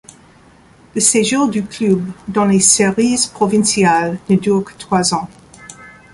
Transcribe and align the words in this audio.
Le 0.95 0.99
séjour 0.99 1.47
du 1.47 1.63
club 1.63 2.03
dans 2.27 2.45
les 2.45 2.59
séries 2.59 3.29
provinciales 3.31 4.17
ne 4.31 4.35
dure 4.35 4.63
que 4.63 4.73
trois 4.75 5.13
ans. 5.13 5.29